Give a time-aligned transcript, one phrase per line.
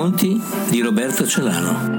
[0.00, 1.98] Racconti di Roberto Celano.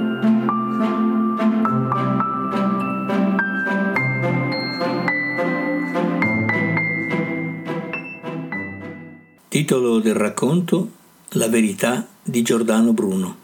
[9.47, 10.90] Titolo del racconto
[11.33, 13.40] La verità di Giordano Bruno.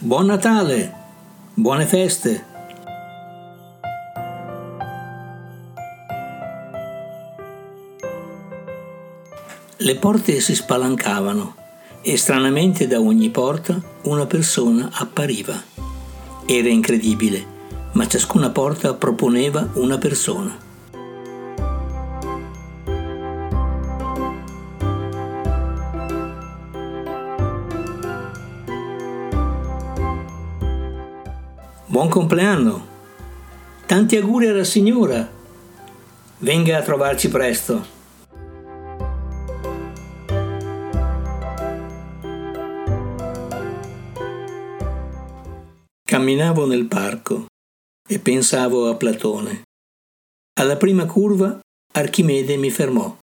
[0.00, 0.94] Buon Natale!
[1.54, 2.44] Buone feste!
[9.78, 11.56] Le porte si spalancavano
[12.00, 15.60] e stranamente da ogni porta una persona appariva.
[16.46, 17.44] Era incredibile,
[17.94, 20.67] ma ciascuna porta proponeva una persona.
[31.98, 32.86] Buon compleanno!
[33.84, 35.28] Tanti auguri alla signora!
[36.38, 37.84] Venga a trovarci presto!
[46.04, 47.46] Camminavo nel parco
[48.08, 49.62] e pensavo a Platone.
[50.60, 51.58] Alla prima curva
[51.94, 53.18] Archimede mi fermò.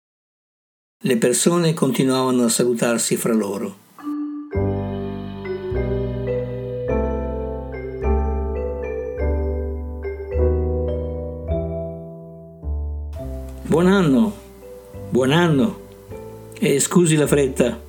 [1.03, 3.90] Le persone continuavano a salutarsi fra loro.
[13.71, 14.35] Buon anno,
[15.11, 15.79] buon anno
[16.59, 17.79] e scusi la fretta.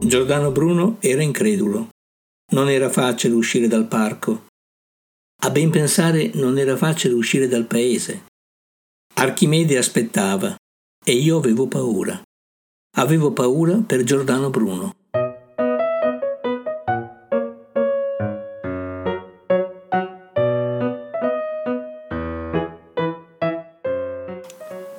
[0.00, 1.90] Giordano Bruno era incredulo.
[2.52, 4.46] Non era facile uscire dal parco.
[5.42, 8.28] A ben pensare non era facile uscire dal paese.
[9.16, 10.56] Archimede aspettava
[11.04, 12.18] e io avevo paura.
[12.96, 14.94] Avevo paura per Giordano Bruno.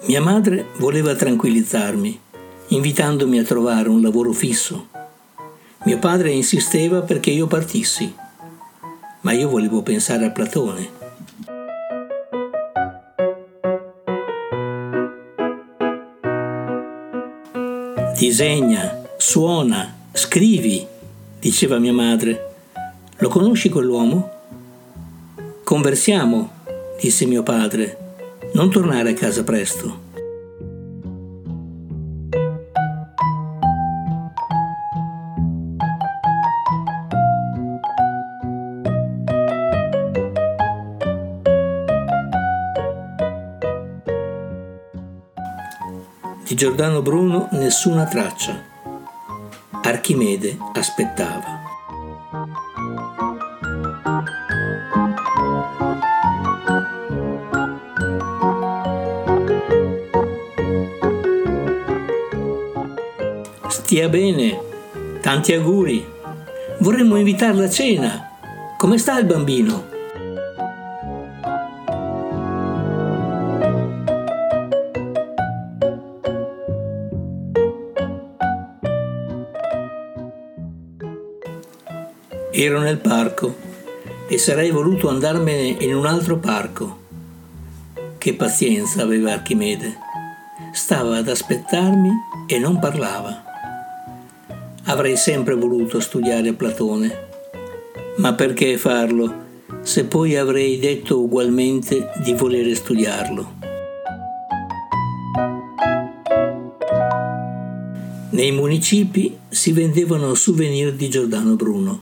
[0.03, 2.19] Mia madre voleva tranquillizzarmi,
[2.69, 4.87] invitandomi a trovare un lavoro fisso.
[5.85, 8.11] Mio padre insisteva perché io partissi,
[9.21, 10.89] ma io volevo pensare a Platone.
[18.17, 20.83] Disegna, suona, scrivi,
[21.39, 22.53] diceva mia madre.
[23.17, 24.31] Lo conosci quell'uomo?
[25.63, 26.49] Conversiamo,
[26.99, 28.00] disse mio padre
[28.53, 30.09] non tornare a casa presto.
[46.45, 48.61] Di Giordano Bruno nessuna traccia.
[49.83, 51.60] Archimede aspettava.
[63.91, 64.57] Stia bene,
[65.19, 66.01] tanti auguri.
[66.77, 68.29] Vorremmo invitarla a cena.
[68.77, 69.83] Come sta il bambino?
[82.53, 83.53] Ero nel parco
[84.29, 86.99] e sarei voluto andarmene in un altro parco.
[88.17, 89.97] Che pazienza aveva Archimede.
[90.71, 92.09] Stava ad aspettarmi
[92.47, 93.49] e non parlava.
[94.91, 97.29] Avrei sempre voluto studiare Platone.
[98.17, 103.59] Ma perché farlo se poi avrei detto ugualmente di volere studiarlo?
[108.31, 111.99] Nei municipi si vendevano souvenir di Giordano Bruno.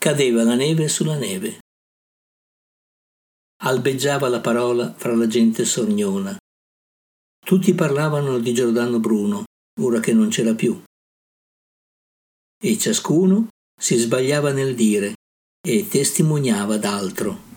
[0.00, 1.58] Cadeva la neve sulla neve.
[3.64, 6.36] Albeggiava la parola fra la gente sorniona.
[7.44, 9.42] Tutti parlavano di Giordano Bruno,
[9.80, 10.80] ora che non c'era più
[12.64, 15.14] e ciascuno si sbagliava nel dire
[15.66, 17.50] e testimoniava d'altro.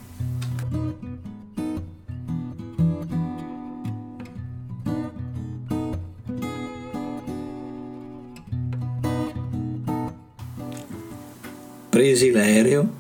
[11.89, 12.93] Presi l'aereo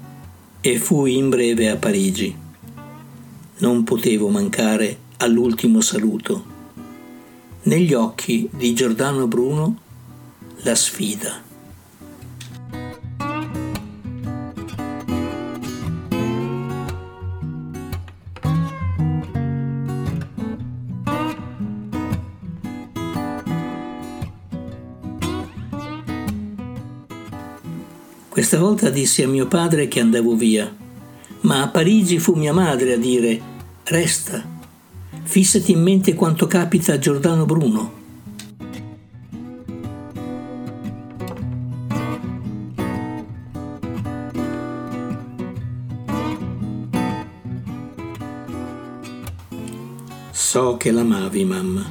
[0.61, 2.35] e fui in breve a Parigi.
[3.57, 6.53] Non potevo mancare all'ultimo saluto.
[7.63, 9.79] Negli occhi di Giordano Bruno
[10.57, 11.53] la sfida.
[28.35, 30.69] Questa volta dissi a mio padre che andavo via,
[31.43, 33.41] ma a Parigi fu mia madre a dire
[33.85, 34.43] Resta,
[35.23, 37.93] fissati in mente quanto capita a Giordano Bruno.
[50.31, 51.89] So che l'amavi, mamma.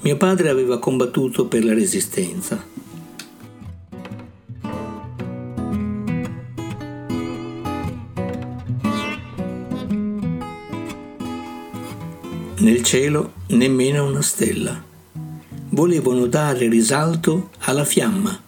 [0.00, 2.71] Mio padre aveva combattuto per la resistenza.
[12.62, 14.80] Nel cielo nemmeno una stella.
[15.70, 18.40] Volevano dare risalto alla fiamma.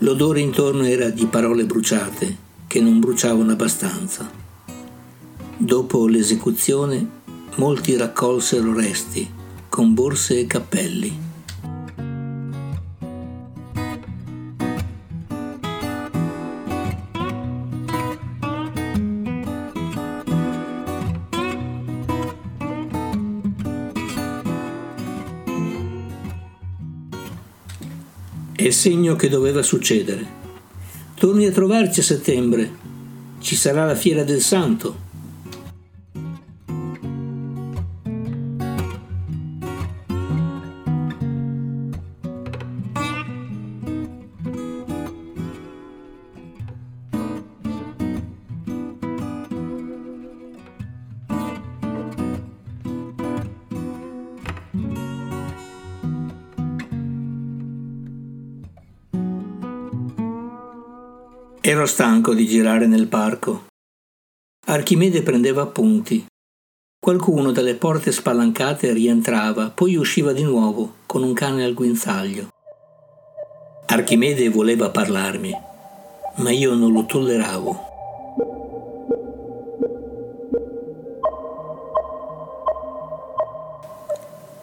[0.00, 2.36] L'odore intorno era di parole bruciate
[2.66, 4.30] che non bruciavano abbastanza.
[5.56, 7.08] Dopo l'esecuzione,
[7.54, 9.26] molti raccolsero resti
[9.70, 11.23] con borse e cappelli.
[28.64, 30.26] È segno che doveva succedere.
[31.16, 32.72] Torni a trovarci a settembre.
[33.38, 34.96] Ci sarà la fiera del santo.
[61.66, 63.68] Ero stanco di girare nel parco.
[64.66, 66.22] Archimede prendeva appunti.
[67.00, 72.48] Qualcuno dalle porte spalancate rientrava, poi usciva di nuovo con un cane al guinzaglio.
[73.86, 75.54] Archimede voleva parlarmi,
[76.36, 77.80] ma io non lo tolleravo.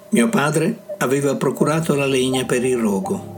[0.09, 3.30] Mio padre aveva procurato la legna per il rogo.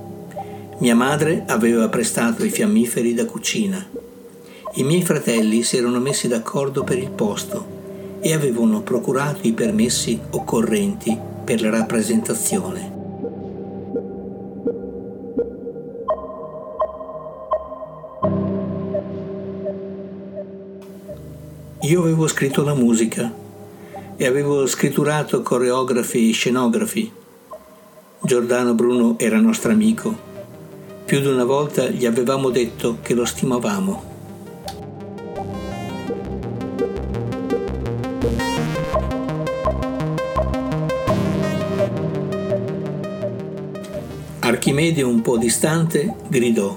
[0.79, 3.85] Mia madre aveva prestato i fiammiferi da cucina.
[4.73, 10.19] I miei fratelli si erano messi d'accordo per il posto e avevano procurato i permessi
[10.31, 12.91] occorrenti per la rappresentazione.
[21.81, 23.31] Io avevo scritto la musica
[24.15, 27.11] e avevo scritturato coreografi e scenografi.
[28.21, 30.31] Giordano Bruno era nostro amico
[31.13, 34.04] più di una volta gli avevamo detto che lo stimavamo.
[44.39, 46.75] Archimede, un po' distante, gridò.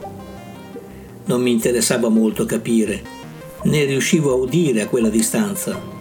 [1.25, 3.03] Non mi interessava molto capire,
[3.63, 5.96] né riuscivo a udire a quella distanza.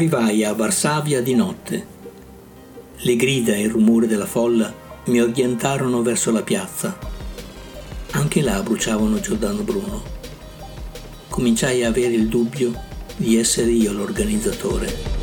[0.00, 1.86] Arrivai a Varsavia di notte.
[3.00, 4.72] Le grida e il rumore della folla
[5.04, 6.98] mi orientarono verso la piazza.
[8.12, 10.02] Anche là bruciavano Giordano Bruno.
[11.28, 12.72] Cominciai a avere il dubbio
[13.14, 15.19] di essere io l'organizzatore.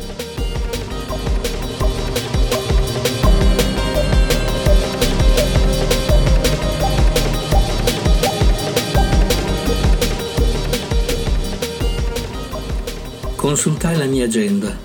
[13.48, 14.78] Consultai la mia agenda.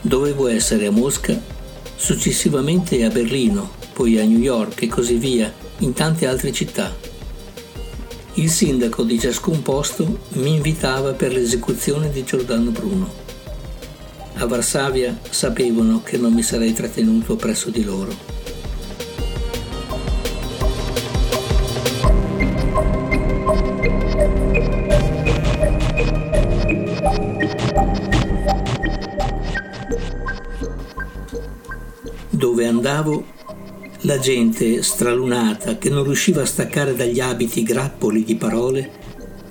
[0.00, 1.38] Dovevo essere a Mosca,
[1.96, 6.96] successivamente a Berlino, poi a New York e così via, in tante altre città.
[8.36, 13.12] Il sindaco di ciascun posto mi invitava per l'esecuzione di Giordano Bruno.
[14.36, 18.39] A Varsavia sapevano che non mi sarei trattenuto presso di loro.
[34.10, 38.90] La gente stralunata che non riusciva a staccare dagli abiti grappoli di parole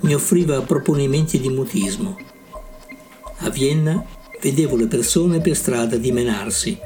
[0.02, 2.18] mi offriva proponimenti di mutismo.
[3.38, 4.06] A Vienna
[4.42, 6.78] vedevo le persone per strada dimenarsi,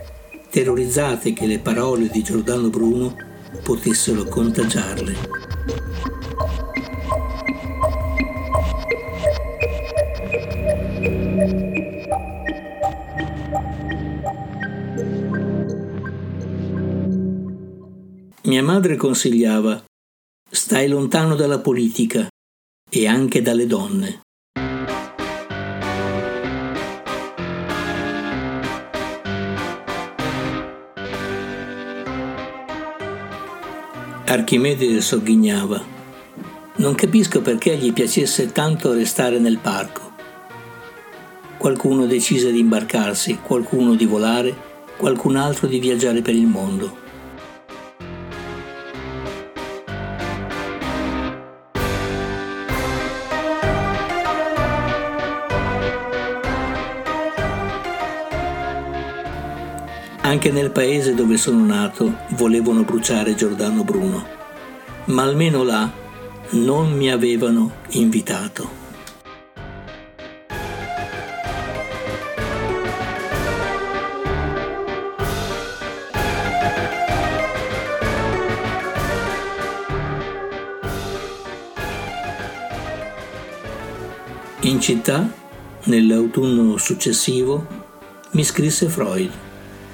[0.51, 3.15] terrorizzate che le parole di Giordano Bruno
[3.63, 5.42] potessero contagiarle.
[18.53, 19.83] Mia madre consigliava
[20.47, 22.27] Stai lontano dalla politica
[22.87, 24.21] e anche dalle donne.
[34.25, 35.83] Archimede sogghignava.
[36.75, 40.13] Non capisco perché gli piacesse tanto restare nel parco.
[41.57, 44.55] Qualcuno decise di imbarcarsi, qualcuno di volare,
[44.95, 47.01] qualcun altro di viaggiare per il mondo.
[60.33, 64.25] Anche nel paese dove sono nato volevano bruciare Giordano Bruno,
[65.05, 65.87] ma almeno là
[66.53, 68.67] non mi avevano invitato.
[84.61, 85.29] In città,
[85.83, 87.67] nell'autunno successivo,
[88.31, 89.42] mi scrisse Freud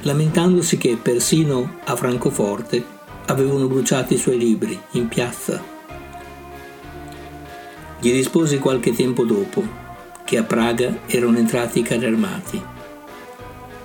[0.01, 2.83] lamentandosi che persino a Francoforte
[3.25, 5.61] avevano bruciato i suoi libri in piazza.
[7.99, 9.87] Gli risposi qualche tempo dopo
[10.23, 12.61] che a Praga erano entrati i carri armati.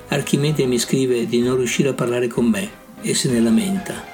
[0.08, 4.13] Archimede mi scrive di non riuscire a parlare con me e se ne lamenta.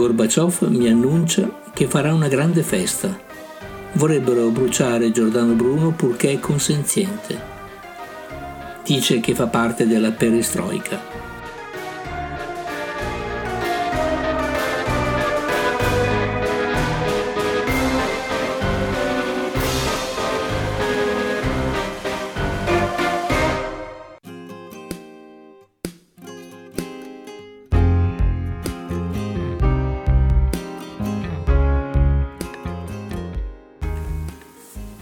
[0.00, 3.14] Gorbaciov mi annuncia che farà una grande festa.
[3.92, 7.38] Vorrebbero bruciare Giordano Bruno purché è consenziente.
[8.82, 11.29] Dice che fa parte della perestroica.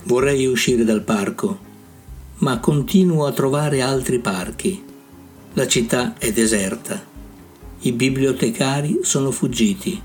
[0.09, 1.59] Vorrei uscire dal parco,
[2.37, 4.83] ma continuo a trovare altri parchi.
[5.53, 7.05] La città è deserta.
[7.81, 10.00] I bibliotecari sono fuggiti.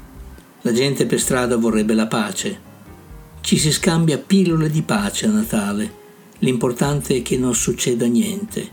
[0.64, 2.60] La gente per strada vorrebbe la pace.
[3.40, 5.94] Ci si scambia pillole di pace a Natale.
[6.40, 8.70] L'importante è che non succeda niente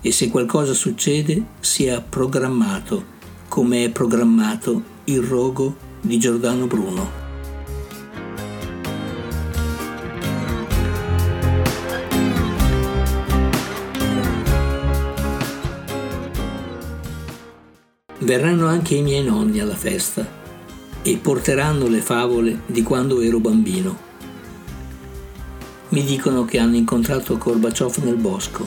[0.00, 3.04] e se qualcosa succede sia programmato,
[3.48, 7.17] come è programmato il rogo di Giordano Bruno.
[18.28, 20.30] Verranno anche i miei nonni alla festa
[21.00, 23.96] e porteranno le favole di quando ero bambino.
[25.88, 28.66] Mi dicono che hanno incontrato Gorbaciov nel bosco,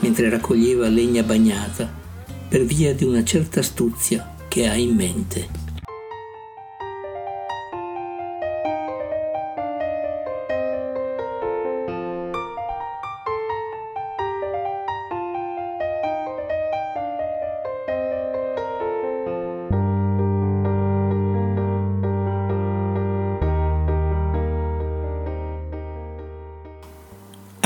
[0.00, 1.90] mentre raccoglieva legna bagnata,
[2.46, 5.63] per via di una certa astuzia che ha in mente.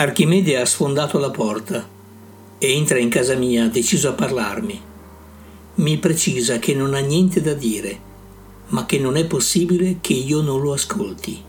[0.01, 1.85] Archimede ha sfondato la porta
[2.57, 4.81] e entra in casa mia deciso a parlarmi.
[5.75, 7.99] Mi precisa che non ha niente da dire,
[8.69, 11.43] ma che non è possibile che io non lo ascolti.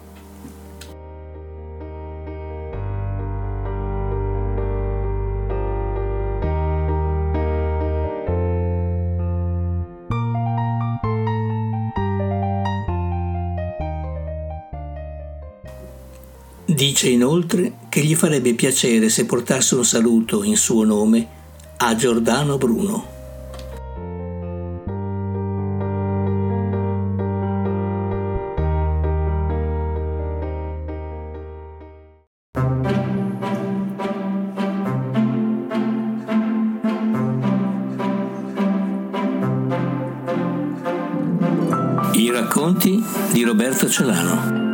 [17.02, 21.26] Dice inoltre che gli farebbe piacere se portasse un saluto in suo nome
[21.78, 23.06] a Giordano Bruno.
[42.12, 43.02] I racconti
[43.32, 44.69] di Roberto Celano.